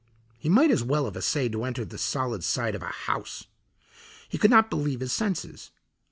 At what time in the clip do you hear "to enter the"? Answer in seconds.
1.51-1.99